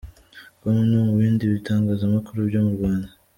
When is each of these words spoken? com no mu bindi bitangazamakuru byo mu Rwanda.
com 0.61 0.75
no 0.89 0.99
mu 1.07 1.13
bindi 1.19 1.43
bitangazamakuru 1.53 2.39
byo 2.49 2.59
mu 2.65 2.71
Rwanda. 2.75 3.09